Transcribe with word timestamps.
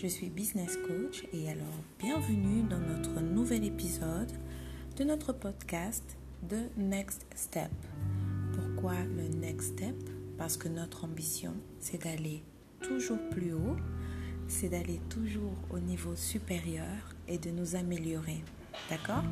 je 0.00 0.06
suis 0.06 0.28
business 0.28 0.78
coach 0.86 1.24
et 1.32 1.50
alors 1.50 1.82
bienvenue 1.98 2.62
dans 2.62 2.78
notre 2.78 3.20
nouvel 3.20 3.64
épisode 3.64 4.30
de 4.96 5.02
notre 5.02 5.32
podcast 5.32 6.16
The 6.48 6.70
Next 6.76 7.26
Step. 7.34 7.72
Pourquoi 8.52 8.94
le 9.16 9.26
Next 9.40 9.72
Step? 9.72 9.96
Parce 10.36 10.56
que 10.56 10.68
notre 10.68 11.04
ambition, 11.04 11.52
c'est 11.80 12.04
d'aller 12.04 12.44
toujours 12.80 13.18
plus 13.30 13.52
haut, 13.52 13.76
c'est 14.46 14.68
d'aller 14.68 15.00
toujours 15.10 15.56
au 15.70 15.80
niveau 15.80 16.14
supérieur 16.14 17.16
et 17.26 17.38
de 17.38 17.50
nous 17.50 17.74
améliorer. 17.74 18.44
D'accord? 18.88 19.24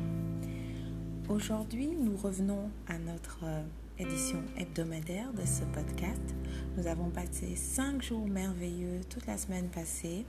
Aujourd'hui, 1.29 1.91
nous 1.97 2.17
revenons 2.17 2.69
à 2.89 2.97
notre 2.97 3.39
euh, 3.45 3.63
édition 3.99 4.43
hebdomadaire 4.57 5.31
de 5.31 5.45
ce 5.45 5.63
podcast. 5.73 6.35
Nous 6.75 6.87
avons 6.87 7.09
passé 7.09 7.55
cinq 7.55 8.03
jours 8.03 8.27
merveilleux 8.27 8.99
toute 9.09 9.27
la 9.27 9.37
semaine 9.37 9.69
passée 9.69 10.25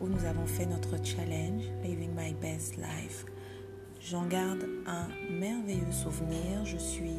où 0.00 0.08
nous 0.08 0.24
avons 0.24 0.46
fait 0.46 0.66
notre 0.66 1.02
challenge 1.04 1.64
Living 1.84 2.10
My 2.16 2.32
Best 2.34 2.76
Life. 2.76 3.24
J'en 4.00 4.26
garde 4.26 4.66
un 4.86 5.08
merveilleux 5.30 5.92
souvenir. 5.92 6.64
Je 6.64 6.78
suis 6.78 7.18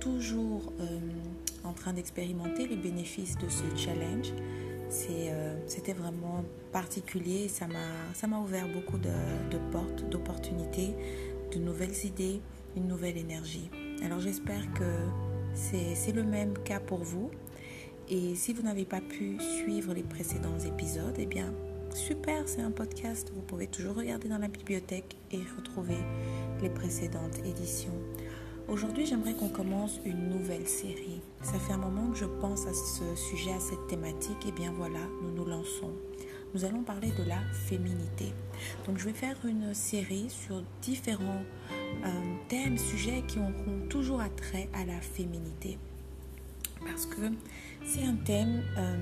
toujours 0.00 0.72
euh, 0.80 0.98
en 1.64 1.72
train 1.72 1.92
d'expérimenter 1.92 2.66
les 2.66 2.76
bénéfices 2.76 3.36
de 3.38 3.48
ce 3.48 3.64
challenge. 3.76 4.32
Euh, 5.10 5.56
c'était 5.66 5.92
vraiment 5.92 6.44
particulier. 6.72 7.48
Ça 7.48 7.66
m'a 7.66 8.38
ouvert 8.40 8.68
beaucoup 8.72 8.98
de, 8.98 9.10
de 9.50 9.58
portes, 9.70 10.08
d'opportunités, 10.08 10.94
de 11.52 11.58
nouvelles 11.58 12.04
idées, 12.04 12.40
une 12.76 12.88
nouvelle 12.88 13.16
énergie. 13.16 13.70
Alors 14.04 14.20
j'espère 14.20 14.72
que 14.74 14.84
c'est 15.54 16.12
le 16.12 16.22
même 16.24 16.58
cas 16.58 16.80
pour 16.80 16.98
vous. 16.98 17.30
Et 18.08 18.34
si 18.34 18.52
vous 18.52 18.62
n'avez 18.62 18.84
pas 18.84 19.00
pu 19.00 19.38
suivre 19.40 19.92
les 19.94 20.02
précédents 20.02 20.58
épisodes, 20.58 21.16
eh 21.18 21.26
bien, 21.26 21.52
super, 21.96 22.46
c'est 22.46 22.60
un 22.60 22.70
podcast. 22.70 23.32
Vous 23.34 23.40
pouvez 23.40 23.66
toujours 23.66 23.96
regarder 23.96 24.28
dans 24.28 24.38
la 24.38 24.48
bibliothèque 24.48 25.16
et 25.32 25.40
retrouver 25.56 25.96
les 26.62 26.68
précédentes 26.68 27.38
éditions. 27.44 27.94
Aujourd'hui, 28.68 29.06
j'aimerais 29.06 29.34
qu'on 29.34 29.48
commence 29.48 30.00
une 30.04 30.28
nouvelle 30.28 30.66
série. 30.68 31.20
Ça 31.42 31.58
fait 31.58 31.72
un 31.72 31.78
moment 31.78 32.10
que 32.10 32.18
je 32.18 32.26
pense 32.26 32.66
à 32.66 32.74
ce 32.74 33.16
sujet, 33.16 33.52
à 33.52 33.60
cette 33.60 33.86
thématique. 33.88 34.46
Et 34.46 34.52
bien 34.52 34.72
voilà, 34.76 35.00
nous 35.22 35.32
nous 35.32 35.46
lançons. 35.46 35.92
Nous 36.54 36.64
allons 36.64 36.82
parler 36.82 37.12
de 37.12 37.24
la 37.24 37.40
féminité. 37.66 38.32
Donc, 38.86 38.98
je 38.98 39.06
vais 39.06 39.14
faire 39.14 39.36
une 39.44 39.72
série 39.72 40.28
sur 40.28 40.62
différents 40.82 41.44
euh, 42.04 42.08
thèmes, 42.48 42.76
sujets 42.76 43.22
qui 43.26 43.38
auront 43.38 43.86
toujours 43.88 44.20
attrait 44.20 44.68
à 44.74 44.84
la 44.84 45.00
féminité. 45.00 45.78
Parce 46.84 47.06
que 47.06 47.32
c'est 47.84 48.04
un 48.04 48.16
thème 48.16 48.62
euh, 48.76 48.96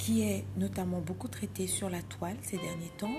qui 0.00 0.22
est 0.22 0.44
notamment 0.56 1.00
beaucoup 1.00 1.28
traité 1.28 1.66
sur 1.66 1.90
la 1.90 2.02
toile 2.02 2.36
ces 2.42 2.56
derniers 2.56 2.92
temps. 2.98 3.18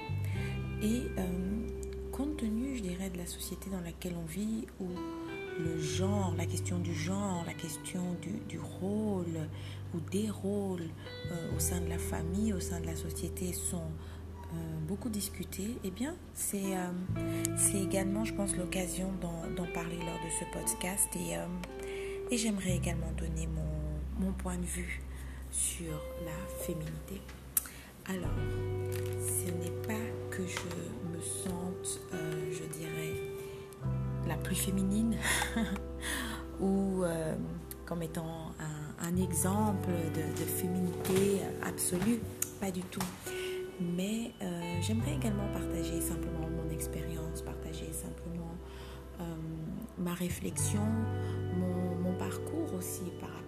Et 0.82 1.04
euh, 1.18 1.68
compte 2.12 2.38
tenu, 2.38 2.76
je 2.76 2.82
dirais, 2.82 3.10
de 3.10 3.18
la 3.18 3.28
société 3.28 3.70
dans 3.70 3.82
laquelle 3.82 4.16
on 4.22 4.26
vit, 4.26 4.66
où 4.80 4.88
le 5.60 5.80
genre, 5.80 6.34
la 6.38 6.46
question 6.46 6.80
du 6.80 6.94
genre, 6.94 7.44
la 7.46 7.54
question 7.54 8.16
du, 8.50 8.60
rôle 8.60 9.48
ou 9.94 10.00
des 10.12 10.30
rôles 10.30 10.90
au 11.56 11.60
sein 11.60 11.82
de 11.82 11.88
la 11.88 12.00
famille, 12.00 12.52
au 12.52 12.60
sein 12.60 12.80
de 12.80 12.88
la 12.88 12.96
société 12.96 13.54
sont 13.54 13.92
euh, 14.54 14.58
beaucoup 14.86 15.08
discuté, 15.08 15.78
eh 15.86 15.92
bien, 15.92 16.14
c'est 16.34 16.76
euh, 16.76 17.82
également, 17.82 18.26
je 18.26 18.34
pense, 18.34 18.58
l'occasion 18.58 19.10
d'en 19.22 19.66
parler 19.74 19.96
lors 19.96 20.20
de 20.20 20.30
ce 20.40 20.60
podcast. 20.60 21.08
Et, 21.16 21.38
euh, 21.38 21.46
et 22.32 22.38
j'aimerais 22.38 22.76
également 22.76 23.12
donner 23.18 23.48
mon, 23.48 24.26
mon, 24.26 24.34
point 24.34 24.58
de 24.58 24.66
vue 24.66 25.02
sur 25.52 25.94
la 26.26 26.64
féminité. 26.64 27.22
Alors, 28.08 28.30
ce 29.20 29.52
n'est 29.52 29.78
pas 29.88 30.04
que 30.30 30.44
je 30.46 31.16
me 31.16 31.22
sente, 31.22 32.00
je 32.52 32.64
dirais, 32.78 33.14
la 34.28 34.36
plus 34.38 34.56
féminine 34.56 35.18
ou 36.60 37.04
comme 37.92 38.04
étant 38.04 38.54
un, 39.02 39.18
exemple 39.18 39.90
de, 40.16 40.46
féminité 40.46 41.42
absolue. 41.62 42.22
Pas 42.62 42.72
du 42.72 42.82
tout. 42.84 43.02
Mais 43.82 44.32
euh, 44.42 44.78
j'aimerais 44.82 45.16
également 45.16 45.48
partager 45.52 46.00
simplement 46.00 46.48
mon 46.48 46.70
expérience, 46.70 47.42
partager 47.42 47.92
simplement 47.92 48.56
euh, 49.20 49.24
ma 49.98 50.14
réflexion, 50.14 50.86
mon, 51.58 52.14
parcours 52.18 52.74
aussi 52.78 53.12
par 53.20 53.41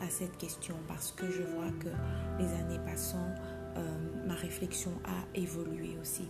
à, 0.00 0.08
cette 0.08 0.36
question, 0.38 0.74
parce 0.88 1.12
que 1.12 1.30
je 1.30 1.42
vois 1.42 1.70
que 1.80 1.88
les 2.38 2.48
années 2.54 2.80
passant, 2.84 3.28
euh, 3.76 4.26
ma 4.26 4.34
réflexion 4.34 4.90
a 5.04 5.38
évolué 5.38 5.96
aussi. 6.00 6.28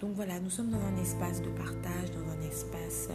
Donc 0.00 0.14
voilà, 0.14 0.40
nous 0.40 0.50
sommes 0.50 0.70
dans 0.70 0.80
un 0.80 0.96
espace 0.96 1.40
de 1.42 1.50
partage, 1.50 2.10
dans 2.12 2.30
un 2.30 2.40
espace, 2.40 3.08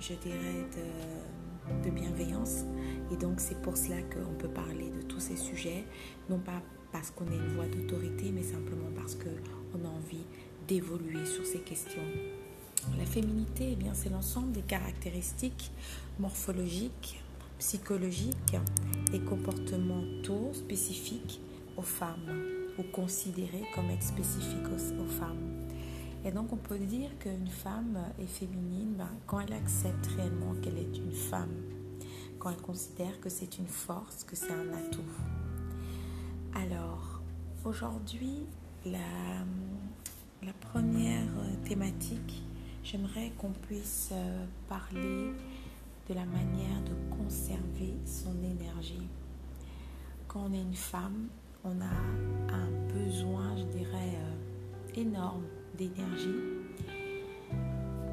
je 0.00 0.14
dirais, 0.14 0.66
de, 0.76 1.84
de 1.84 1.90
bienveillance. 1.90 2.64
Et 3.12 3.16
donc 3.16 3.40
c'est 3.40 3.60
pour 3.62 3.76
cela 3.76 4.02
qu'on 4.02 4.34
peut 4.34 4.48
parler 4.48 4.90
de 4.90 5.02
tous 5.02 5.20
ces 5.20 5.36
sujets, 5.36 5.84
non 6.28 6.38
pas 6.38 6.62
parce 6.92 7.10
qu'on 7.10 7.26
est 7.26 7.36
une 7.36 7.54
voix 7.54 7.66
d'autorité, 7.66 8.30
mais 8.32 8.42
simplement 8.42 8.90
parce 8.96 9.14
qu'on 9.14 9.84
a 9.84 9.88
envie 9.88 10.24
d'évoluer 10.66 11.24
sur 11.26 11.44
ces 11.44 11.60
questions. 11.60 12.02
La 12.96 13.04
féminité, 13.04 13.70
eh 13.72 13.76
bien, 13.76 13.92
c'est 13.94 14.08
l'ensemble 14.08 14.52
des 14.52 14.62
caractéristiques 14.62 15.72
morphologiques, 16.18 17.22
psychologiques 17.58 18.56
et 19.12 19.20
comportementaux 19.20 20.50
spécifiques 20.52 21.40
aux 21.76 21.82
femmes 21.82 22.44
ou 22.78 22.82
considérés 22.92 23.64
comme 23.74 23.90
être 23.90 24.02
spécifiques 24.02 24.66
aux, 24.72 25.06
femmes. 25.06 25.66
Et 26.24 26.30
donc 26.30 26.52
on 26.52 26.56
peut 26.56 26.78
dire 26.78 27.10
qu'une 27.18 27.48
femme 27.48 27.98
est 28.18 28.26
féminine 28.26 28.94
ben, 28.96 29.10
quand 29.26 29.40
elle 29.40 29.52
accepte 29.52 30.06
réellement 30.16 30.54
qu'elle 30.62 30.78
est 30.78 30.96
une 30.96 31.12
femme, 31.12 31.54
quand 32.38 32.50
elle 32.50 32.62
considère 32.62 33.20
que 33.20 33.28
c'est 33.28 33.58
une 33.58 33.66
force, 33.66 34.24
que 34.24 34.36
c'est 34.36 34.52
un 34.52 34.72
atout. 34.72 35.02
Alors, 36.54 37.20
aujourd'hui, 37.64 38.46
la, 38.84 38.98
première 40.72 41.28
thématique, 41.64 42.42
j'aimerais 42.84 43.32
qu'on 43.38 43.50
puisse 43.50 44.10
euh, 44.12 44.44
parler 44.68 45.32
de 46.08 46.14
la 46.14 46.24
manière 46.24 46.80
de 46.84 47.16
conserver 47.16 47.94
son 48.04 48.34
énergie. 48.42 49.08
Quand 50.26 50.46
on 50.48 50.52
est 50.52 50.62
une 50.62 50.74
femme, 50.74 51.28
on 51.64 51.80
a 51.80 52.54
un 52.54 52.70
besoin, 52.94 53.56
je 53.56 53.64
dirais, 53.64 54.14
euh, 54.16 55.00
énorme 55.00 55.44
d'énergie. 55.76 56.34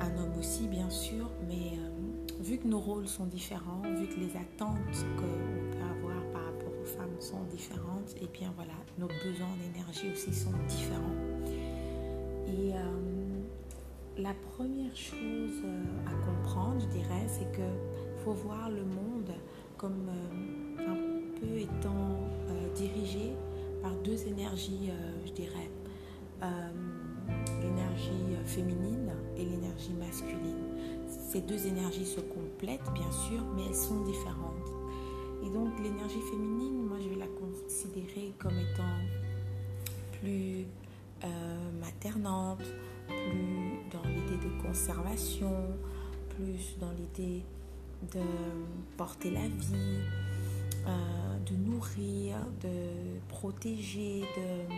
Un 0.01 0.17
homme 0.17 0.37
aussi, 0.37 0.67
bien 0.67 0.89
sûr, 0.89 1.29
mais 1.47 1.77
euh, 1.77 2.41
vu 2.41 2.57
que 2.57 2.67
nos 2.67 2.79
rôles 2.79 3.07
sont 3.07 3.25
différents, 3.25 3.81
vu 3.97 4.07
que 4.07 4.19
les 4.19 4.35
attentes 4.35 4.77
qu'on 5.15 5.71
peut 5.71 5.83
avoir 5.83 6.23
par 6.31 6.45
rapport 6.45 6.73
aux 6.81 6.85
femmes 6.85 7.19
sont 7.19 7.43
différentes, 7.43 8.13
et 8.21 8.27
bien 8.27 8.51
voilà, 8.55 8.73
nos 8.97 9.07
besoins 9.07 9.55
d'énergie 9.61 10.11
aussi 10.11 10.33
sont 10.33 10.53
différents. 10.67 11.15
Euh, 12.47 13.24
la 14.17 14.33
première 14.55 14.95
chose 14.95 15.61
euh, 15.63 15.83
à 16.07 16.13
comprendre, 16.25 16.79
je 16.79 16.87
dirais, 16.87 17.27
c'est 17.27 17.51
que 17.51 17.67
faut 18.23 18.33
voir 18.33 18.69
le 18.69 18.83
monde 18.83 19.31
comme 19.77 20.09
euh, 20.09 20.91
un 20.91 21.39
peu 21.39 21.57
étant 21.57 22.19
dirigé 22.75 23.33
par 23.81 23.93
deux 24.03 24.27
énergies, 24.27 24.89
je 25.25 25.31
dirais, 25.31 25.69
l'énergie 27.61 28.35
féminine 28.45 29.13
et 29.37 29.45
l'énergie 29.45 29.93
masculine. 29.93 30.75
Ces 31.07 31.41
deux 31.41 31.67
énergies 31.67 32.05
se 32.05 32.19
complètent, 32.19 32.91
bien 32.93 33.11
sûr, 33.11 33.43
mais 33.55 33.63
elles 33.67 33.75
sont 33.75 34.01
différentes. 34.03 34.75
Et 35.45 35.49
donc 35.49 35.77
l'énergie 35.81 36.21
féminine, 36.31 36.85
moi 36.85 36.97
je 37.01 37.09
vais 37.09 37.15
la 37.15 37.27
considérer 37.27 38.33
comme 38.39 38.57
étant 38.57 38.83
plus 40.19 40.65
euh, 41.23 41.27
maternante, 41.79 42.63
plus 43.07 43.64
dans 43.91 44.03
l'idée 44.07 44.37
de 44.37 44.61
conservation, 44.61 45.53
plus 46.29 46.77
dans 46.79 46.91
l'idée 46.91 47.43
de 48.13 48.21
porter 48.97 49.31
la 49.31 49.47
vie, 49.47 50.01
euh, 50.87 51.37
de 51.45 51.55
nourrir, 51.55 52.37
de 52.61 53.19
protéger, 53.27 54.21
de 54.21 54.73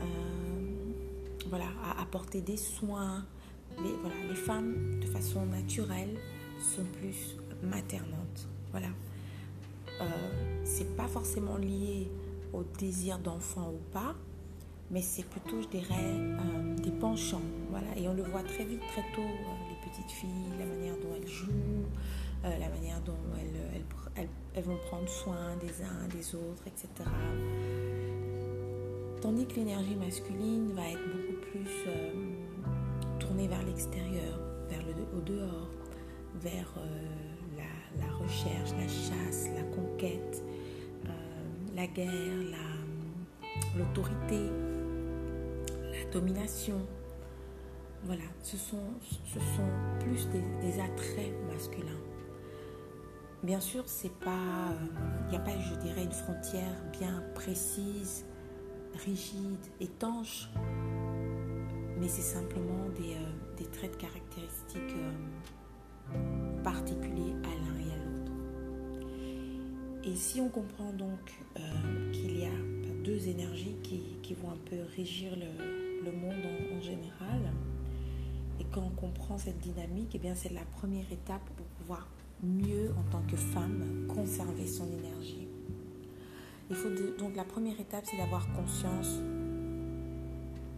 euh, 0.00 0.04
voilà, 1.48 1.66
apporter 1.98 2.40
des 2.40 2.56
soins. 2.56 3.24
Les, 3.78 3.92
voilà, 4.02 4.16
les 4.28 4.34
femmes, 4.34 5.00
de 5.00 5.06
façon 5.06 5.46
naturelle, 5.46 6.18
sont 6.58 6.84
plus 7.00 7.36
maternantes. 7.62 8.48
Voilà. 8.70 8.88
Euh, 10.00 10.62
c'est 10.64 10.96
pas 10.96 11.08
forcément 11.08 11.56
lié 11.56 12.10
au 12.52 12.64
désir 12.78 13.18
d'enfant 13.18 13.72
ou 13.72 13.92
pas, 13.92 14.14
mais 14.92 15.02
c'est 15.02 15.24
plutôt, 15.24 15.60
je 15.62 15.68
dirais, 15.68 15.94
euh, 15.98 16.74
des 16.76 16.90
penchants. 16.90 17.40
Voilà. 17.70 17.88
Et 17.96 18.06
on 18.08 18.14
le 18.14 18.22
voit 18.22 18.42
très 18.42 18.64
vite, 18.64 18.80
très 18.92 19.02
tôt, 19.14 19.22
euh, 19.22 19.70
les 19.70 19.90
petites 19.90 20.10
filles, 20.10 20.52
la 20.58 20.66
manière 20.66 20.94
dont 20.96 21.16
elles 21.16 21.28
jouent, 21.28 21.86
la 22.44 22.68
manière 22.68 23.00
dont 23.02 23.14
elles, 23.38 24.28
elles, 24.54 24.64
vont 24.64 24.78
prendre 24.88 25.08
soin 25.08 25.56
des 25.60 25.82
uns 25.84 26.08
des 26.08 26.34
autres, 26.34 26.64
etc. 26.66 27.08
Tandis 29.22 29.46
que 29.46 29.54
l'énergie 29.54 29.94
masculine 29.94 30.72
va 30.72 30.82
être 30.88 31.06
beaucoup 31.06 31.40
plus 31.52 31.70
euh, 31.86 32.10
tournée 33.20 33.46
vers 33.46 33.62
l'extérieur, 33.62 34.36
vers 34.68 34.80
le 34.80 35.16
au 35.16 35.20
dehors, 35.20 35.70
vers 36.40 36.74
euh, 36.76 37.60
la, 38.00 38.12
recherche, 38.16 38.72
la 38.72 38.88
chasse, 38.88 39.48
la 39.54 39.62
conquête, 39.76 40.42
euh, 41.06 41.08
la 41.76 41.86
guerre, 41.86 42.10
l'autorité, 43.78 44.40
la, 44.40 44.71
domination. 46.12 46.80
Voilà, 48.04 48.24
ce 48.42 48.56
sont, 48.56 48.82
plus 50.00 50.28
des, 50.28 50.80
attraits 50.80 51.32
masculins. 51.48 52.00
Bien 53.42 53.60
sûr, 53.60 53.84
c'est 53.86 54.12
pas, 54.20 54.74
il 55.26 55.30
n'y 55.30 55.36
a 55.36 55.40
pas, 55.40 55.58
je 55.58 55.74
dirais, 55.76 56.02
une 56.04 56.12
frontière 56.12 56.82
bien 56.92 57.22
précise 57.34 58.24
rigide, 59.06 59.58
étanche, 59.80 60.48
mais 61.98 62.08
c'est 62.08 62.22
simplement 62.22 62.88
des, 62.96 63.14
euh, 63.14 63.70
traits 63.72 63.92
de 63.92 63.96
caractéristiques 63.96 64.96
euh, 64.96 66.62
particuliers 66.62 67.34
à 67.44 67.48
l'un 67.48 67.78
et 67.78 67.92
à 67.92 67.96
l'autre. 68.04 68.32
Et 70.04 70.16
si 70.16 70.40
on 70.40 70.48
comprend 70.48 70.92
donc 70.92 71.32
euh, 71.56 72.12
qu'il 72.12 72.38
y 72.38 72.44
a 72.44 73.02
deux 73.04 73.28
énergies 73.28 73.76
qui, 73.82 74.34
vont 74.34 74.50
un 74.50 74.58
peu 74.70 74.76
régir 74.96 75.32
le, 75.36 75.81
monde 76.10 76.44
en, 76.76 76.80
général, 76.80 77.52
et 78.60 78.64
quand 78.72 78.82
on 78.82 78.90
comprend 78.90 79.38
cette 79.38 79.58
dynamique, 79.58 80.14
et 80.14 80.18
eh 80.18 80.18
bien 80.18 80.34
c'est 80.34 80.52
la 80.52 80.64
première 80.76 81.10
étape 81.12 81.44
pour 81.56 81.66
pouvoir 81.66 82.08
mieux 82.42 82.90
en 82.98 83.10
tant 83.10 83.22
que 83.22 83.36
femme 83.36 84.06
conserver 84.08 84.66
son 84.66 84.86
énergie. 84.86 85.48
Il 86.70 86.76
faut 86.76 86.90
donc 87.18 87.36
la 87.36 87.44
première 87.44 87.78
étape, 87.78 88.04
c'est 88.04 88.16
d'avoir 88.16 88.50
conscience 88.52 89.20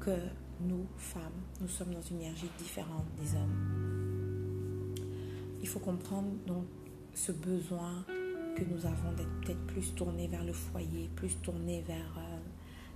que 0.01 0.17
nous, 0.61 0.87
femmes, 0.97 1.23
nous 1.61 1.69
sommes 1.69 1.95
dans 1.95 2.03
une 2.03 2.21
énergie 2.21 2.51
différente 2.59 3.07
des 3.21 3.35
hommes. 3.37 4.95
Il 5.63 5.69
faut 5.69 5.79
comprendre 5.79 6.29
donc 6.47 6.65
ce 7.15 7.33
besoin 7.33 8.05
que 8.55 8.63
nous 8.65 8.87
avons 8.87 9.13
d'être 9.17 9.41
peut-être 9.41 9.67
plus 9.67 9.95
tournés 9.95 10.29
vers 10.29 10.45
le 10.45 10.53
foyer, 10.53 11.11
plus 11.17 11.35
tournés 11.37 11.83
vers 11.87 12.19
euh, 12.19 12.39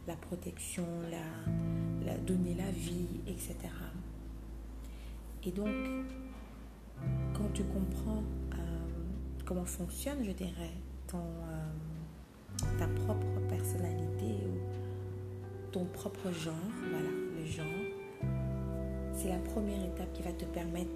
la 0.06 0.14
protection, 0.16 0.86
la, 1.10 1.52
donner 2.16 2.54
la 2.54 2.70
vie, 2.70 3.06
etc. 3.26 3.56
Et 5.44 5.50
donc, 5.50 5.68
quand 7.34 7.48
tu 7.54 7.62
comprends 7.64 8.22
euh, 8.54 8.58
comment 9.44 9.64
fonctionne, 9.64 10.24
je 10.24 10.32
dirais, 10.32 10.72
ton, 11.06 11.18
euh, 11.18 12.78
ta 12.78 12.86
propre 12.88 13.40
personnalité 13.48 14.36
ou 14.46 15.70
ton 15.72 15.84
propre 15.86 16.30
genre, 16.32 16.54
voilà, 16.90 17.10
le 17.38 17.44
genre, 17.46 17.66
c'est 19.14 19.28
la 19.28 19.38
première 19.38 19.84
étape 19.84 20.12
qui 20.12 20.22
va 20.22 20.32
te 20.32 20.44
permettre 20.44 20.90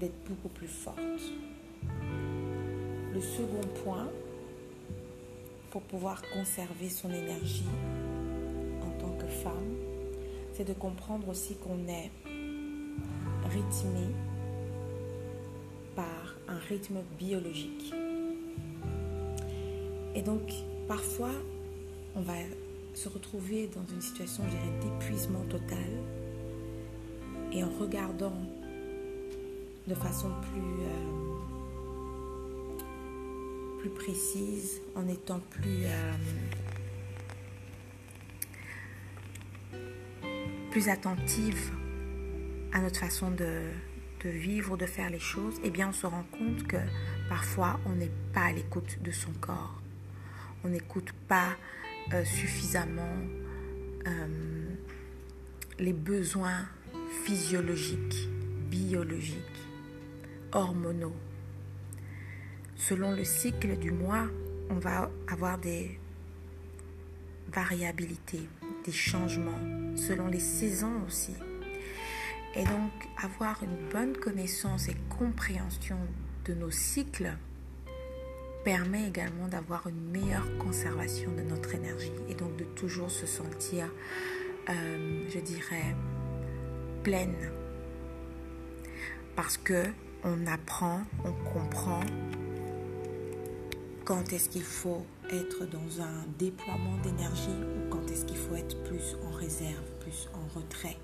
d'être 0.00 0.18
beaucoup 0.28 0.48
plus 0.48 0.68
forte. 0.68 0.98
Le 3.12 3.20
second 3.20 3.66
point, 3.84 4.08
pour 5.70 5.82
pouvoir 5.82 6.22
conserver 6.32 6.88
son 6.88 7.10
énergie 7.10 7.64
en 8.82 8.90
tant 8.98 9.12
que 9.18 9.26
femme, 9.26 9.87
c'est 10.58 10.64
de 10.64 10.74
comprendre 10.74 11.28
aussi 11.28 11.54
qu'on 11.54 11.88
est 11.88 12.10
rythmé 13.48 14.14
par 15.96 16.34
un 16.48 16.58
rythme 16.68 16.98
biologique. 17.18 17.94
Et 20.14 20.20
donc, 20.20 20.42
Parfois, 20.88 21.32
on 22.16 22.22
va 22.22 22.32
se 22.94 23.10
retrouver 23.10 23.68
dans 23.74 23.84
une 23.94 24.00
situation, 24.00 24.42
d'épuisement 24.80 25.44
total. 25.50 25.86
Et 27.52 27.62
en 27.62 27.68
regardant 27.78 28.32
de 29.86 29.94
façon 29.94 30.30
plus, 30.40 30.82
euh, 30.82 31.04
plus 33.80 33.90
précise, 33.90 34.80
en 34.96 35.06
étant 35.08 35.40
plus, 35.50 35.84
euh, 35.84 36.12
plus 40.70 40.88
attentive 40.88 41.72
à 42.72 42.80
notre 42.80 43.00
façon 43.00 43.30
de, 43.30 43.62
vivre, 44.24 44.76
de 44.76 44.86
faire 44.86 45.10
les 45.10 45.18
choses, 45.20 45.54
eh 45.64 45.70
bien 45.70 45.88
on 45.88 45.92
se 45.92 46.06
rend 46.06 46.24
compte 46.32 46.66
que 46.66 46.76
parfois 47.28 47.80
on 47.86 47.92
n'est 47.92 48.12
pas 48.32 48.46
à 48.46 48.52
l'écoute 48.52 49.02
de 49.02 49.10
son 49.10 49.32
corps 49.40 49.80
on 50.64 50.68
n'écoute 50.68 51.12
pas 51.26 51.56
euh, 52.12 52.24
suffisamment 52.24 53.16
euh, 54.06 54.74
les 55.78 55.92
besoins 55.92 56.66
physiologiques, 57.24 58.28
biologiques, 58.70 59.38
hormonaux. 60.52 61.16
Selon 62.76 63.12
le 63.12 63.24
cycle 63.24 63.76
du 63.78 63.90
mois, 63.90 64.26
on 64.70 64.76
va 64.76 65.10
avoir 65.28 65.58
des 65.58 65.98
variabilités, 67.52 68.48
des 68.84 68.92
changements, 68.92 69.60
selon 69.96 70.28
les 70.28 70.40
saisons 70.40 71.02
aussi. 71.06 71.34
Et 72.54 72.64
donc 72.64 72.92
avoir 73.22 73.62
une 73.62 73.88
bonne 73.90 74.16
connaissance 74.16 74.88
et 74.88 74.96
compréhension 75.08 75.98
de 76.44 76.54
nos 76.54 76.70
cycles 76.70 77.32
permet 78.64 79.06
également 79.06 79.48
d'avoir 79.48 79.86
une 79.86 80.10
meilleure 80.10 80.58
conservation 80.58 81.30
de 81.32 81.42
notre 81.42 81.74
énergie 81.74 82.12
et 82.28 82.34
donc 82.34 82.56
de 82.56 82.64
toujours 82.64 83.10
se 83.10 83.26
sentir, 83.26 83.86
euh, 84.68 85.24
je 85.28 85.38
dirais, 85.38 85.94
pleine. 87.02 87.36
Parce 89.36 89.56
que 89.56 89.84
on 90.24 90.46
apprend, 90.46 91.02
on 91.24 91.32
comprend 91.52 92.00
quand 94.04 94.32
est-ce 94.32 94.48
qu'il 94.48 94.62
faut 94.62 95.04
être 95.30 95.66
dans 95.66 96.02
un 96.02 96.24
déploiement 96.38 96.96
d'énergie 97.02 97.50
ou 97.50 97.87
est-ce 98.10 98.24
qu'il 98.24 98.36
faut 98.36 98.54
être 98.54 98.82
plus 98.84 99.16
en 99.26 99.30
réserve, 99.36 99.84
plus 100.00 100.28
en 100.34 100.58
retrait, 100.58 100.96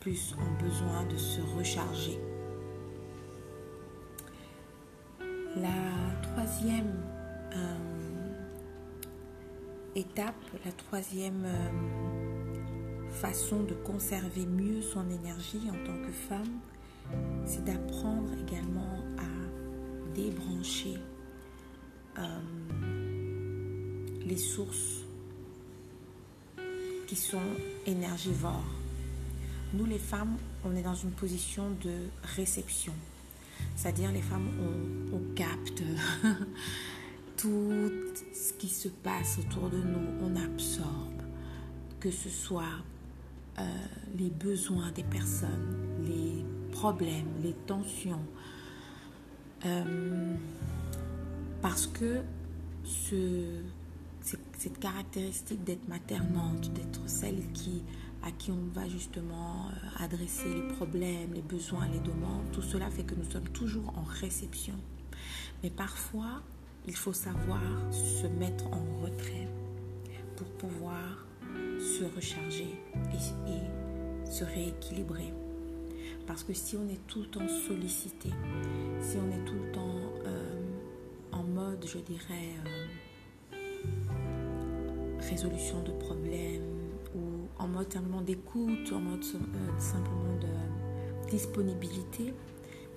plus 0.00 0.34
en 0.38 0.62
besoin 0.62 1.04
de 1.06 1.16
se 1.16 1.40
recharger. 1.56 2.18
La 5.56 6.20
troisième 6.22 6.94
euh, 7.56 8.34
étape, 9.94 10.34
la 10.64 10.72
troisième 10.72 11.44
euh, 11.44 13.10
façon 13.10 13.64
de 13.64 13.74
conserver 13.74 14.46
mieux 14.46 14.82
son 14.82 15.08
énergie 15.10 15.62
en 15.68 15.84
tant 15.84 16.00
que 16.06 16.12
femme, 16.12 16.60
c'est 17.44 17.64
d'apprendre 17.64 18.30
également 18.46 18.98
à 19.18 20.14
débrancher 20.14 20.98
euh, 22.18 22.40
les 24.24 24.36
sources 24.36 24.99
qui 27.10 27.16
sont 27.16 27.42
énergivores. 27.86 28.72
Nous 29.74 29.84
les 29.84 29.98
femmes, 29.98 30.36
on 30.64 30.76
est 30.76 30.82
dans 30.82 30.94
une 30.94 31.10
position 31.10 31.64
de 31.82 31.92
réception. 32.36 32.92
C'est-à-dire 33.74 34.12
les 34.12 34.22
femmes, 34.22 34.48
on, 35.12 35.34
capte 35.34 35.82
tout 37.36 37.90
ce 38.32 38.52
qui 38.52 38.68
se 38.68 38.86
passe 38.86 39.38
autour 39.40 39.70
de 39.70 39.78
nous, 39.78 40.06
on 40.22 40.36
absorbe, 40.36 41.22
que 41.98 42.12
ce 42.12 42.28
soit 42.28 42.78
euh, 43.58 43.62
les 44.16 44.30
besoins 44.30 44.92
des 44.92 45.02
personnes, 45.02 45.78
les 46.04 46.44
problèmes, 46.70 47.32
les 47.42 47.54
tensions. 47.66 48.24
Euh, 49.66 50.36
parce 51.60 51.88
que 51.88 52.20
ce, 52.84 53.62
cette 54.60 54.78
caractéristique 54.78 55.64
d'être 55.64 55.88
maternante, 55.88 56.70
d'être 56.74 57.00
celle 57.08 57.50
qui 57.54 57.82
à 58.22 58.30
qui 58.30 58.50
on 58.50 58.68
va 58.74 58.86
justement 58.86 59.68
euh, 59.70 60.04
adresser 60.04 60.52
les 60.52 60.74
problèmes, 60.74 61.32
les 61.32 61.40
besoins, 61.40 61.88
les 61.88 62.00
demandes. 62.00 62.44
Tout 62.52 62.60
cela 62.60 62.90
fait 62.90 63.04
que 63.04 63.14
nous 63.14 63.24
sommes 63.30 63.48
toujours 63.48 63.88
en 63.96 64.02
réception. 64.02 64.74
Mais 65.62 65.70
parfois, 65.70 66.42
il 66.86 66.94
faut 66.94 67.14
savoir 67.14 67.62
se 67.90 68.26
mettre 68.26 68.66
en 68.66 69.02
retrait 69.02 69.48
pour 70.36 70.46
pouvoir 70.48 71.26
se 71.78 72.04
recharger 72.14 72.78
et, 73.14 74.30
se 74.30 74.44
rééquilibrer. 74.44 75.32
Parce 76.26 76.44
que 76.44 76.52
si 76.52 76.76
on 76.76 76.86
est 76.90 77.00
tout 77.06 77.20
le 77.20 77.26
temps 77.28 77.48
sollicité, 77.66 78.28
si 79.00 79.16
on 79.16 79.30
est 79.30 79.44
tout 79.46 79.54
le 79.54 79.72
temps 79.72 80.00
euh, 80.26 80.60
en 81.32 81.44
mode, 81.44 81.82
je 81.86 81.98
dirais, 81.98 82.54
euh, 82.66 82.86
résolution 85.30 85.80
de 85.82 85.92
problèmes, 85.92 86.80
en 87.58 87.68
mode 87.68 87.92
simplement 87.92 88.22
d'écoute, 88.22 88.92
en 88.92 89.00
mode 89.00 89.24
euh, 89.34 89.78
simplement 89.78 90.36
de 90.40 91.30
disponibilité, 91.30 92.34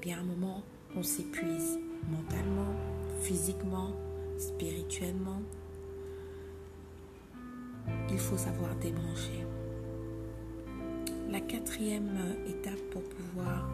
bien 0.02 0.18
à 0.18 0.22
un 0.22 0.24
moment, 0.24 0.64
on 0.96 1.04
s'épuise 1.04 1.80
mentalement, 2.10 2.74
physiquement, 3.22 3.92
spirituellement. 4.38 5.42
il 8.10 8.18
faut 8.18 8.38
savoir 8.38 8.74
débrancher. 8.76 9.46
La 11.30 11.42
quatrième 11.42 12.18
étape 12.48 12.82
pour 12.92 13.04
pouvoir 13.04 13.68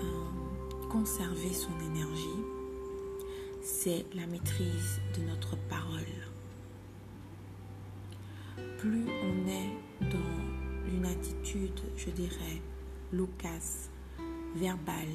euh, 0.00 0.88
conserver 0.90 1.52
son 1.52 1.78
énergie, 1.90 2.42
c'est 3.62 4.04
la 4.14 4.26
maîtrise 4.26 5.00
de 5.16 5.22
notre 5.22 5.56
parole. 5.68 6.31
Plus 8.82 9.06
on 9.06 9.48
est 9.48 10.10
dans 10.10 10.92
une 10.92 11.06
attitude, 11.06 11.80
je 11.96 12.10
dirais, 12.10 12.60
loquace, 13.12 13.88
verbale, 14.56 15.06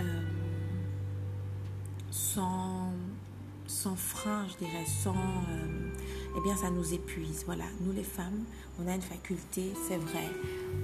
euh, 0.00 0.22
sans, 2.12 2.92
sans 3.66 3.96
frein, 3.96 4.46
je 4.46 4.64
dirais, 4.64 4.84
sans... 4.86 5.16
Euh, 5.16 5.90
eh 6.36 6.40
bien, 6.40 6.56
ça 6.56 6.70
nous 6.70 6.94
épuise. 6.94 7.42
Voilà, 7.46 7.64
nous 7.80 7.92
les 7.92 8.04
femmes, 8.04 8.44
on 8.80 8.86
a 8.86 8.94
une 8.94 9.02
faculté, 9.02 9.72
c'est 9.88 9.98
vrai, 9.98 10.30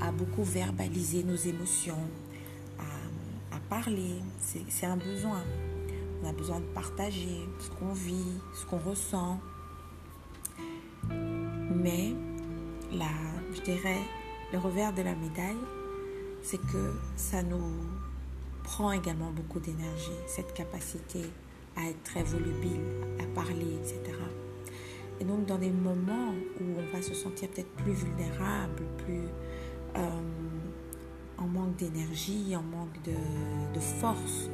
à 0.01 0.11
beaucoup 0.11 0.43
verbaliser 0.43 1.23
nos 1.23 1.37
émotions, 1.37 2.09
à, 2.77 3.55
à 3.55 3.61
parler. 3.71 4.17
C'est 4.41 4.87
un 4.87 4.97
besoin. 4.97 5.45
On 6.25 6.29
a 6.29 6.33
besoin 6.33 6.59
de 6.59 6.67
partager 6.75 7.39
ce 7.61 7.71
qu'on 7.71 7.93
vit, 7.93 8.41
ce 8.53 8.67
qu'on 8.67 8.79
ressent. 8.79 9.39
Mais, 11.85 12.15
je 13.55 13.61
dirais, 13.61 14.01
le 14.55 14.59
revers 14.59 14.95
de 14.95 15.03
la 15.03 15.15
médaille, 15.15 15.61
c'est 16.43 16.57
que 16.57 16.95
ça 17.15 17.43
nous 17.43 17.75
prend 18.63 18.91
également 18.91 19.31
beaucoup 19.31 19.61
d'énergie, 19.61 20.17
cette 20.27 20.55
capacité 20.55 21.21
à 21.77 21.87
être 21.91 22.03
très 22.03 22.23
volubile, 22.23 22.81
à 23.21 23.27
parler, 23.35 23.77
etc. 23.83 24.17
Et 25.21 25.25
donc 25.25 25.45
dans 25.45 25.59
des 25.59 25.71
moments 25.71 26.33
où 26.59 26.65
on 26.79 26.97
va 26.97 27.03
se 27.03 27.13
sentir 27.13 27.51
peut-être 27.51 27.71
plus 27.73 27.93
vulnérable, 27.93 28.85
plus 29.05 29.27
euh, 29.97 30.09
en 31.37 31.47
manque 31.47 31.77
d'énergie, 31.77 32.57
en 32.57 32.63
manque 32.63 33.03
de, 33.05 33.75
de, 33.75 33.81
force, 33.81 34.49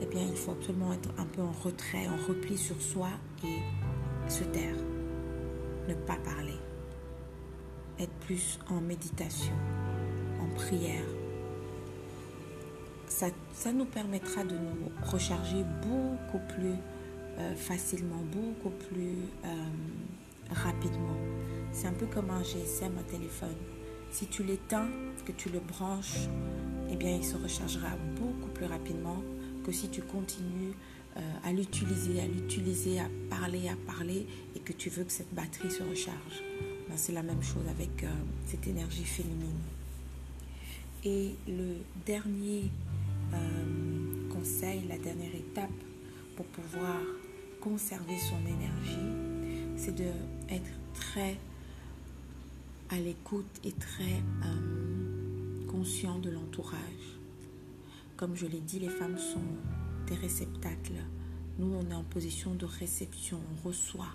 eh 0.00 0.06
bien 0.06 0.22
il 0.22 0.36
faut 0.36 0.52
absolument 0.52 0.94
être 0.94 1.10
un 1.18 1.26
peu 1.26 1.42
en 1.42 1.52
retrait, 1.52 2.08
en 2.08 2.16
repli 2.26 2.56
sur 2.56 2.80
soi 2.80 3.08
et 3.44 4.30
se 4.30 4.44
taire, 4.44 4.76
ne 5.88 5.94
pas 5.94 6.16
parler, 6.16 6.58
être 7.98 8.12
plus 8.26 8.58
en 8.68 8.80
méditation, 8.80 9.54
en 10.40 10.54
prière, 10.54 11.04
ça, 13.52 13.72
nous 13.72 13.84
permettra 13.84 14.42
de 14.44 14.54
nous 14.54 14.90
recharger 15.04 15.64
beaucoup 15.82 16.44
plus 16.54 16.74
euh, 17.38 17.54
facilement, 17.54 18.22
beaucoup 18.32 18.70
plus 18.88 19.16
euh, 19.44 19.48
rapidement. 20.50 21.16
C'est 21.72 21.86
un 21.86 21.92
peu 21.92 22.06
comme 22.06 22.30
un 22.30 22.42
GSM, 22.42 22.92
un 22.98 23.02
téléphone. 23.10 23.56
Si 24.10 24.26
tu 24.26 24.42
l'éteins, 24.42 24.88
que 25.24 25.32
tu 25.32 25.48
le 25.48 25.60
branches, 25.60 26.28
eh 26.90 26.96
bien, 26.96 27.16
il 27.16 27.24
se 27.24 27.36
rechargera 27.36 27.90
beaucoup 28.18 28.50
plus 28.52 28.66
rapidement 28.66 29.22
que 29.64 29.72
si 29.72 29.88
tu 29.88 30.02
continues 30.02 30.74
euh, 31.16 31.20
à 31.44 31.52
l'utiliser, 31.52 32.20
à 32.20 32.26
l'utiliser, 32.26 33.00
à 33.00 33.08
parler, 33.30 33.68
à 33.68 33.76
parler, 33.86 34.26
et 34.56 34.60
que 34.60 34.72
tu 34.72 34.90
veux 34.90 35.04
que 35.04 35.12
cette 35.12 35.34
batterie 35.34 35.70
se 35.70 35.82
recharge. 35.82 36.42
Ben, 36.88 36.96
c'est 36.96 37.12
la 37.12 37.22
même 37.22 37.42
chose 37.42 37.66
avec 37.68 38.04
cette 38.46 38.66
énergie 38.66 39.04
féminine. 39.04 39.60
Et 41.04 41.34
le 41.48 41.78
dernier 42.06 42.70
euh, 43.34 44.28
conseil, 44.30 44.82
la 44.88 44.98
dernière 44.98 45.34
étape 45.34 45.70
pour 46.36 46.46
pouvoir 46.46 47.00
conserver 47.60 48.18
son 48.18 48.38
énergie, 48.46 49.76
c'est 49.76 49.94
de 49.96 50.10
être 50.48 50.70
très 50.94 51.36
à 52.90 53.00
l'écoute 53.00 53.60
et 53.64 53.72
très 53.72 54.22
euh, 54.44 55.66
conscient 55.66 56.20
de 56.20 56.30
l'entourage. 56.30 56.78
Comme 58.16 58.36
je 58.36 58.46
l'ai 58.46 58.60
dit, 58.60 58.78
les 58.78 58.90
femmes 58.90 59.18
sont 59.18 59.40
des 60.12 60.20
réceptacles. 60.20 61.02
Nous, 61.58 61.74
on 61.74 61.90
est 61.90 61.94
en 61.94 62.04
position 62.04 62.54
de 62.54 62.66
réception, 62.66 63.38
on 63.52 63.68
reçoit. 63.68 64.14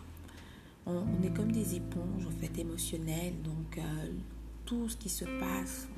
On, 0.85 1.03
est 1.23 1.35
comme 1.35 1.51
des 1.51 1.75
éponges 1.75 2.25
en 2.25 2.39
fait 2.39 2.57
émotionnelles, 2.59 3.33
donc 3.43 3.77
euh, 3.77 3.81
tout 4.65 4.87
ce 4.87 4.95
qui 4.95 5.09
se 5.09 5.25
passe, 5.25 5.89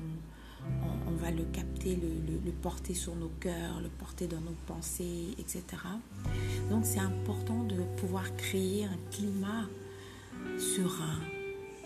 on, 1.06 1.12
va 1.12 1.30
le 1.30 1.44
capter, 1.44 1.96
le, 1.96 2.50
porter 2.50 2.94
sur 2.94 3.14
nos 3.14 3.30
cœurs, 3.40 3.80
le 3.80 3.88
porter 3.88 4.26
dans 4.26 4.40
nos 4.40 4.56
pensées, 4.66 5.28
etc. 5.38 5.62
Donc 6.70 6.84
c'est 6.84 6.98
important 6.98 7.62
de 7.62 7.76
pouvoir 7.98 8.34
créer 8.36 8.84
un 8.84 8.98
climat 9.12 9.68
serein, 10.58 11.20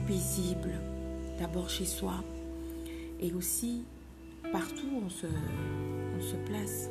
paisible, 0.07 0.73
d'abord 1.39 1.69
chez 1.69 1.85
soi 1.85 2.25
et 3.21 3.35
aussi 3.35 3.85
partout 4.51 4.89
on 4.95 5.07
on 5.07 6.23
se 6.23 6.37
place. 6.47 6.89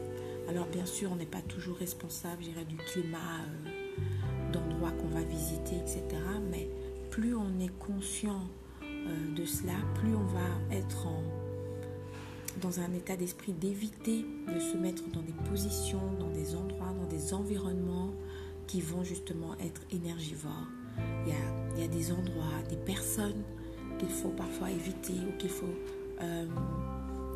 Alors 0.49 0.67
bien 0.67 0.85
sûr, 0.85 1.11
on 1.11 1.15
n'est 1.15 1.25
pas 1.25 1.41
toujours 1.41 1.77
responsable, 1.77 2.43
du 2.43 2.75
climat 2.75 3.17
euh, 3.67 4.51
d'endroits 4.51 4.91
qu'on 4.91 5.07
va 5.07 5.21
visiter, 5.21 5.75
etc. 5.77 6.03
Mais 6.51 6.69
plus 7.09 7.35
on 7.35 7.59
est 7.59 7.75
conscient 7.79 8.41
euh, 8.83 9.35
de 9.35 9.45
cela, 9.45 9.73
plus 9.95 10.15
on 10.15 10.25
va 10.25 10.75
être 10.75 11.07
dans 12.61 12.79
un 12.79 12.93
état 12.93 13.15
d'esprit 13.15 13.53
d'éviter 13.53 14.25
de 14.53 14.59
se 14.59 14.77
mettre 14.77 15.03
dans 15.09 15.21
des 15.21 15.33
positions, 15.49 16.13
dans 16.19 16.29
des 16.29 16.55
endroits, 16.55 16.93
dans 16.93 17.07
des 17.07 17.33
environnements 17.33 18.11
qui 18.67 18.81
vont 18.81 19.03
justement 19.03 19.55
être 19.59 19.81
énergivores. 19.91 20.67
Il 21.25 21.33
y 21.81 21.83
a, 21.83 21.87
des 21.87 22.11
endroits, 22.11 22.61
des 22.69 22.75
personnes 22.75 23.43
qu'il 23.97 24.09
faut 24.09 24.29
parfois 24.29 24.69
éviter 24.69 25.13
ou 25.13 25.37
qu'il 25.37 25.49
faut, 25.49 25.65
euh, 26.21 26.45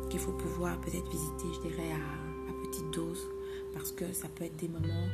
qu'il 0.08 0.20
faut 0.20 0.32
pouvoir 0.32 0.80
peut-être 0.80 1.10
visiter, 1.10 1.46
je 1.54 1.68
dirais, 1.68 1.92
à, 1.92 2.27
petite 2.70 2.90
dose, 2.92 3.26
parce 3.72 3.92
que 3.92 4.12
ça 4.12 4.28
peut 4.28 4.44
être 4.44 4.56
des 4.56 4.68
moments 4.68 5.08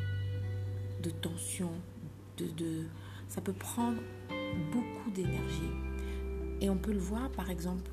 de 1.03 1.11
tension, 1.11 1.71
de, 2.39 2.85
ça 3.29 3.41
peut 3.41 3.53
prendre 3.53 4.01
beaucoup 4.73 5.11
d'énergie. 5.11 5.71
Et 6.61 6.71
on 6.71 6.77
peut 6.77 6.93
le 6.93 6.99
voir, 6.99 7.31
par 7.31 7.51
exemple, 7.51 7.91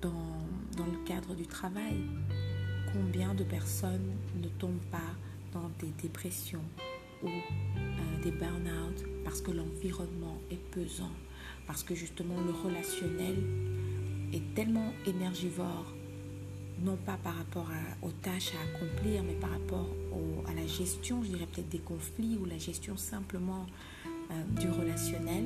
dans, 0.00 0.46
dans 0.76 0.86
le 0.86 1.04
cadre 1.04 1.34
du 1.34 1.46
travail. 1.46 1.96
Combien 2.92 3.34
de 3.34 3.44
personnes 3.44 4.16
ne 4.42 4.48
tombent 4.48 4.84
pas 4.90 4.98
dans 5.52 5.70
des 5.78 5.92
dépressions 6.02 6.64
ou 7.22 7.28
euh, 7.28 8.22
des 8.22 8.30
burn-out 8.30 9.04
parce 9.24 9.40
que 9.40 9.50
l'environnement 9.50 10.38
est 10.50 10.70
pesant, 10.70 11.12
parce 11.66 11.82
que 11.84 11.94
justement 11.94 12.40
le 12.40 12.52
relationnel 12.52 13.36
est 14.32 14.54
tellement 14.54 14.92
énergivore, 15.06 15.92
non 16.82 16.96
pas 16.96 17.18
par 17.22 17.36
rapport 17.36 17.68
aux 18.02 18.10
tâches 18.10 18.52
à 18.54 18.76
accomplir, 18.76 19.22
mais 19.22 19.34
par 19.34 19.50
rapport 19.50 19.88
à 20.48 20.54
la 20.54 20.66
gestion, 20.66 21.22
je 21.22 21.28
dirais 21.28 21.46
peut-être 21.52 21.68
des 21.68 21.78
conflits 21.78 22.38
ou 22.40 22.46
la 22.46 22.58
gestion 22.58 22.96
simplement 22.96 23.66
euh, 24.30 24.42
du 24.60 24.68
relationnel, 24.68 25.44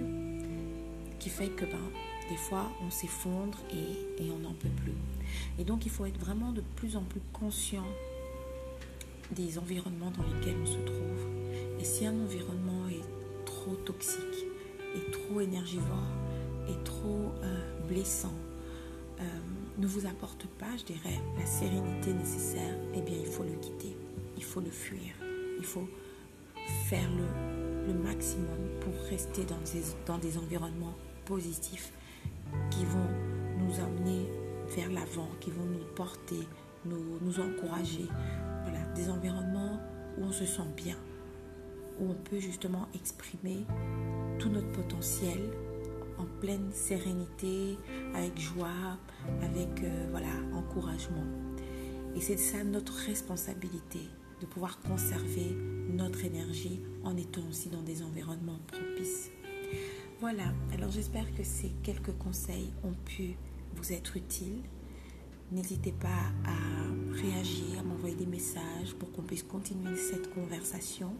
qui 1.18 1.30
fait 1.30 1.48
que 1.48 1.64
ben, 1.64 1.78
des 2.28 2.36
fois, 2.36 2.70
on 2.84 2.90
s'effondre 2.90 3.58
et, 3.72 4.30
on 4.30 4.38
n'en 4.38 4.54
peut 4.54 4.68
plus. 4.82 4.94
Et 5.58 5.64
donc, 5.64 5.86
il 5.86 5.90
faut 5.90 6.06
être 6.06 6.18
vraiment 6.18 6.52
de 6.52 6.62
plus 6.76 6.96
en 6.96 7.02
plus 7.02 7.20
conscient 7.32 7.86
des 9.32 9.58
environnements 9.58 10.10
dans 10.10 10.22
lesquels 10.22 10.56
on 10.62 10.66
se 10.66 10.78
trouve. 10.78 11.80
Et 11.80 11.84
si 11.84 12.06
un 12.06 12.14
environnement 12.14 12.88
est 12.88 13.44
trop 13.46 13.74
toxique, 13.74 14.46
est 14.94 15.10
trop 15.10 15.40
énergivore, 15.40 16.08
est 16.68 16.84
trop 16.84 17.32
euh, 17.42 17.88
blessant, 17.88 18.32
euh, 19.20 19.24
ne 19.78 19.86
vous 19.86 20.06
apporte 20.06 20.46
pas, 20.46 20.76
je 20.78 20.84
dirais, 20.84 21.20
la 21.38 21.46
sérénité 21.46 22.12
nécessaire, 22.12 22.76
eh 22.94 23.00
bien, 23.00 23.16
il 23.18 23.26
faut 23.26 23.42
le 23.42 23.54
quitter, 23.60 23.96
il 24.36 24.44
faut 24.44 24.60
le 24.60 24.70
fuir, 24.70 25.14
il 25.58 25.64
faut 25.64 25.88
faire 26.88 27.08
le, 27.16 27.92
maximum 27.92 28.58
pour 28.80 28.94
rester 29.08 29.44
dans 29.44 29.58
des, 29.58 29.82
dans 30.06 30.18
des 30.18 30.38
environnements 30.38 30.94
positifs 31.26 31.92
qui 32.70 32.84
vont 32.84 33.08
nous 33.58 33.78
amener 33.78 34.28
vers 34.74 34.90
l'avant, 34.90 35.28
qui 35.40 35.50
vont 35.50 35.64
nous 35.64 35.84
porter, 35.94 36.40
nous, 36.84 37.18
nous 37.20 37.40
encourager. 37.40 38.06
Voilà, 38.62 38.84
des 38.94 39.10
environnements 39.10 39.80
où 40.18 40.24
on 40.24 40.32
se 40.32 40.46
sent 40.46 40.66
bien, 40.76 40.96
où 42.00 42.10
on 42.10 42.14
peut 42.14 42.40
justement 42.40 42.88
exprimer 42.94 43.64
tout 44.38 44.48
notre 44.48 44.70
potentiel 44.72 45.38
en 46.18 46.24
pleine 46.40 46.70
sérénité, 46.72 47.78
avec 48.14 48.38
joie, 48.38 48.98
avec 49.42 49.82
euh, 49.82 50.06
voilà, 50.10 50.28
encouragement. 50.54 51.24
Et 52.16 52.20
c'est 52.20 52.36
ça 52.36 52.62
notre 52.64 52.94
responsabilité, 52.94 54.00
de 54.40 54.46
pouvoir 54.46 54.80
conserver 54.80 55.56
notre 55.90 56.24
énergie 56.24 56.80
en 57.02 57.16
étant 57.16 57.42
aussi 57.48 57.68
dans 57.68 57.82
des 57.82 58.02
environnements 58.02 58.60
propices. 58.66 59.30
Voilà, 60.20 60.52
alors 60.72 60.90
j'espère 60.90 61.34
que 61.34 61.42
ces 61.42 61.72
quelques 61.82 62.16
conseils 62.18 62.72
ont 62.84 62.94
pu 63.04 63.36
vous 63.74 63.92
être 63.92 64.16
utiles. 64.16 64.62
N'hésitez 65.52 65.92
pas 65.92 66.32
à 66.44 67.14
réagir, 67.14 67.80
à 67.80 67.82
m'envoyer 67.82 68.16
des 68.16 68.26
messages 68.26 68.94
pour 68.98 69.12
qu'on 69.12 69.22
puisse 69.22 69.42
continuer 69.42 69.96
cette 69.96 70.32
conversation. 70.32 71.14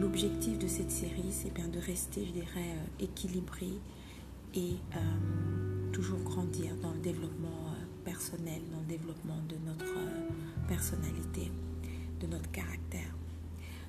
L'objectif 0.00 0.58
de 0.58 0.66
cette 0.66 0.90
série, 0.90 1.30
c'est 1.30 1.52
bien 1.52 1.68
de 1.68 1.78
rester, 1.78 2.24
je 2.26 2.32
dirais, 2.32 2.74
équilibré 3.00 3.68
et 4.54 4.76
toujours 5.92 6.20
grandir 6.20 6.74
dans 6.82 6.92
le 6.92 7.00
développement 7.00 7.74
personnel, 8.04 8.60
dans 8.72 8.80
le 8.80 8.86
développement 8.86 9.38
de 9.48 9.56
notre 9.66 9.94
personnalité, 10.68 11.50
de 12.20 12.26
notre 12.26 12.50
caractère. 12.50 13.14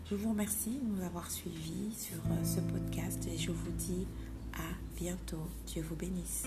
Je 0.10 0.16
vous 0.16 0.30
remercie 0.30 0.78
de 0.78 0.86
nous 0.86 1.04
avoir 1.04 1.30
suivis 1.32 1.92
sur 1.98 2.18
ce 2.44 2.60
podcast 2.60 3.28
et 3.28 3.38
je 3.38 3.52
vous 3.52 3.72
dis 3.72 4.06
à 4.54 5.00
bientôt. 5.00 5.48
Dieu 5.66 5.84
vous 5.88 5.96
bénisse. 5.96 6.46